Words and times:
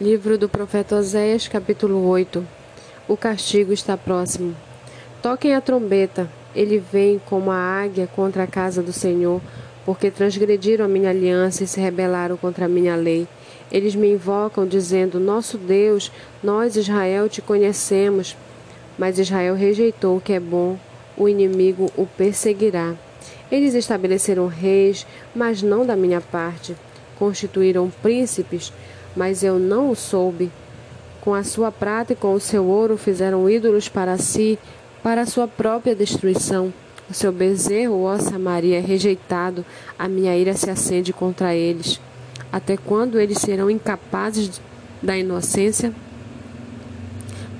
Livro 0.00 0.36
do 0.36 0.48
profeta 0.48 0.96
Oséias, 0.96 1.46
capítulo 1.46 2.04
8 2.08 2.44
O 3.06 3.16
castigo 3.16 3.72
está 3.72 3.96
próximo. 3.96 4.56
Toquem 5.22 5.54
a 5.54 5.60
trombeta, 5.60 6.28
ele 6.52 6.78
vem 6.78 7.20
como 7.26 7.52
a 7.52 7.56
águia 7.56 8.08
contra 8.08 8.42
a 8.42 8.46
casa 8.48 8.82
do 8.82 8.92
Senhor, 8.92 9.40
porque 9.86 10.10
transgrediram 10.10 10.84
a 10.84 10.88
minha 10.88 11.10
aliança 11.10 11.62
e 11.62 11.68
se 11.68 11.80
rebelaram 11.80 12.36
contra 12.36 12.64
a 12.64 12.68
minha 12.68 12.96
lei. 12.96 13.28
Eles 13.70 13.94
me 13.94 14.10
invocam, 14.10 14.66
dizendo: 14.66 15.20
Nosso 15.20 15.56
Deus, 15.56 16.10
nós, 16.42 16.74
Israel, 16.74 17.28
te 17.28 17.40
conhecemos. 17.40 18.36
Mas 18.98 19.20
Israel 19.20 19.54
rejeitou 19.54 20.16
o 20.16 20.20
que 20.20 20.32
é 20.32 20.40
bom, 20.40 20.76
o 21.16 21.28
inimigo 21.28 21.88
o 21.96 22.04
perseguirá. 22.04 22.94
Eles 23.48 23.74
estabeleceram 23.74 24.48
reis, 24.48 25.06
mas 25.32 25.62
não 25.62 25.86
da 25.86 25.94
minha 25.94 26.20
parte. 26.20 26.74
Constituíram 27.16 27.92
príncipes, 28.02 28.72
mas 29.16 29.42
eu 29.42 29.58
não 29.58 29.90
o 29.90 29.96
soube. 29.96 30.50
Com 31.20 31.34
a 31.34 31.42
sua 31.42 31.72
prata 31.72 32.12
e 32.12 32.16
com 32.16 32.34
o 32.34 32.40
seu 32.40 32.64
ouro 32.64 32.96
fizeram 32.96 33.48
ídolos 33.48 33.88
para 33.88 34.18
si, 34.18 34.58
para 35.02 35.22
a 35.22 35.26
sua 35.26 35.48
própria 35.48 35.94
destruição. 35.94 36.72
O 37.08 37.14
seu 37.14 37.30
bezerro, 37.30 38.02
ó 38.04 38.18
Samaria, 38.18 38.78
é 38.78 38.80
rejeitado, 38.80 39.64
a 39.98 40.08
minha 40.08 40.36
ira 40.36 40.54
se 40.54 40.70
acende 40.70 41.12
contra 41.12 41.54
eles. 41.54 42.00
Até 42.50 42.76
quando 42.76 43.20
eles 43.20 43.38
serão 43.38 43.70
incapazes 43.70 44.60
da 45.02 45.16
inocência? 45.16 45.92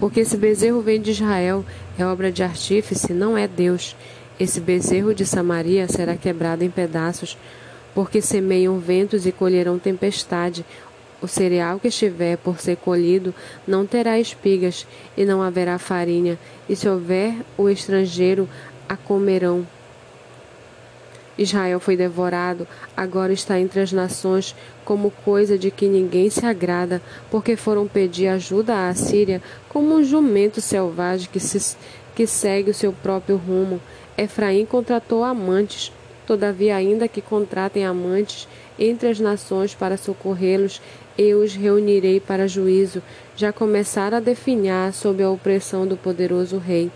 Porque 0.00 0.20
esse 0.20 0.36
bezerro 0.36 0.80
vem 0.80 1.00
de 1.00 1.10
Israel, 1.10 1.64
é 1.98 2.04
obra 2.04 2.32
de 2.32 2.42
artífice, 2.42 3.12
não 3.12 3.36
é 3.36 3.46
Deus. 3.46 3.96
Esse 4.38 4.60
bezerro 4.60 5.14
de 5.14 5.24
Samaria 5.24 5.86
será 5.88 6.16
quebrado 6.16 6.64
em 6.64 6.70
pedaços, 6.70 7.36
porque 7.94 8.20
semeiam 8.20 8.78
ventos 8.78 9.26
e 9.26 9.32
colherão 9.32 9.78
tempestade. 9.78 10.64
O 11.24 11.26
cereal 11.26 11.80
que 11.80 11.88
estiver 11.88 12.36
por 12.36 12.60
ser 12.60 12.76
colhido 12.76 13.34
não 13.66 13.86
terá 13.86 14.20
espigas, 14.20 14.86
e 15.16 15.24
não 15.24 15.40
haverá 15.40 15.78
farinha, 15.78 16.38
e 16.68 16.76
se 16.76 16.86
houver 16.86 17.36
o 17.56 17.66
estrangeiro, 17.66 18.46
a 18.86 18.94
comerão. 18.94 19.66
Israel 21.38 21.80
foi 21.80 21.96
devorado, 21.96 22.68
agora 22.94 23.32
está 23.32 23.58
entre 23.58 23.80
as 23.80 23.90
nações 23.90 24.54
como 24.84 25.10
coisa 25.10 25.56
de 25.56 25.70
que 25.70 25.88
ninguém 25.88 26.28
se 26.28 26.44
agrada, 26.44 27.00
porque 27.30 27.56
foram 27.56 27.88
pedir 27.88 28.28
ajuda 28.28 28.86
à 28.86 28.94
Síria 28.94 29.40
como 29.70 29.94
um 29.94 30.04
jumento 30.04 30.60
selvagem 30.60 31.30
que, 31.32 31.40
se, 31.40 31.74
que 32.14 32.26
segue 32.26 32.70
o 32.70 32.74
seu 32.74 32.92
próprio 32.92 33.38
rumo. 33.38 33.80
Efraim 34.18 34.66
contratou 34.66 35.24
amantes, 35.24 35.90
todavia, 36.26 36.76
ainda 36.76 37.08
que 37.08 37.20
contratem 37.20 37.84
amantes 37.84 38.48
entre 38.78 39.08
as 39.08 39.20
nações 39.20 39.74
para 39.74 39.96
socorrê-los, 39.96 40.80
eu 41.16 41.40
os 41.42 41.54
reunirei 41.54 42.18
para 42.18 42.48
juízo, 42.48 43.02
já 43.36 43.52
começaram 43.52 44.16
a 44.16 44.20
definhar 44.20 44.92
sob 44.92 45.22
a 45.22 45.30
opressão 45.30 45.86
do 45.86 45.96
poderoso 45.96 46.58
rei. 46.58 46.90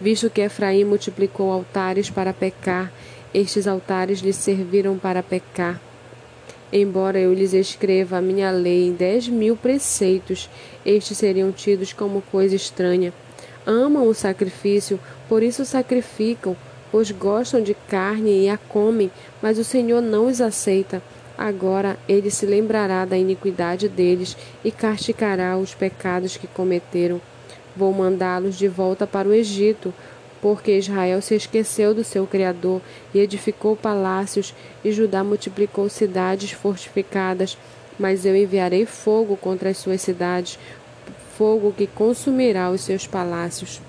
Visto 0.00 0.30
que 0.30 0.40
Efraim 0.40 0.84
multiplicou 0.84 1.52
altares 1.52 2.08
para 2.08 2.32
pecar, 2.32 2.90
estes 3.34 3.66
altares 3.66 4.20
lhes 4.20 4.36
serviram 4.36 4.96
para 4.98 5.22
pecar. 5.22 5.80
Embora 6.72 7.18
eu 7.18 7.34
lhes 7.34 7.52
escreva 7.52 8.18
a 8.18 8.22
minha 8.22 8.50
lei 8.50 8.86
em 8.86 8.92
dez 8.92 9.28
mil 9.28 9.56
preceitos, 9.56 10.48
estes 10.86 11.18
seriam 11.18 11.52
tidos 11.52 11.92
como 11.92 12.22
coisa 12.22 12.54
estranha. 12.54 13.12
Amam 13.66 14.06
o 14.06 14.14
sacrifício, 14.14 14.98
por 15.28 15.42
isso 15.42 15.64
sacrificam, 15.64 16.56
pois 16.90 17.10
gostam 17.10 17.62
de 17.62 17.74
carne 17.74 18.44
e 18.44 18.48
a 18.48 18.56
comem, 18.56 19.10
mas 19.40 19.58
o 19.58 19.64
Senhor 19.64 20.00
não 20.00 20.26
os 20.26 20.40
aceita. 20.40 21.02
Agora 21.36 21.98
ele 22.06 22.30
se 22.30 22.44
lembrará 22.44 23.04
da 23.04 23.16
iniquidade 23.16 23.88
deles 23.88 24.36
e 24.62 24.70
castigará 24.70 25.56
os 25.56 25.74
pecados 25.74 26.36
que 26.36 26.46
cometeram. 26.46 27.20
Vou 27.74 27.92
mandá-los 27.92 28.56
de 28.58 28.68
volta 28.68 29.06
para 29.06 29.28
o 29.28 29.32
Egito, 29.32 29.94
porque 30.42 30.76
Israel 30.76 31.22
se 31.22 31.34
esqueceu 31.34 31.94
do 31.94 32.04
seu 32.04 32.26
Criador 32.26 32.82
e 33.14 33.18
edificou 33.18 33.76
palácios, 33.76 34.54
e 34.84 34.92
Judá 34.92 35.22
multiplicou 35.22 35.88
cidades 35.88 36.50
fortificadas. 36.50 37.56
Mas 37.98 38.24
eu 38.24 38.34
enviarei 38.34 38.86
fogo 38.86 39.36
contra 39.36 39.70
as 39.70 39.78
suas 39.78 40.00
cidades, 40.00 40.58
fogo 41.36 41.72
que 41.72 41.86
consumirá 41.86 42.70
os 42.70 42.80
seus 42.80 43.06
palácios. 43.06 43.80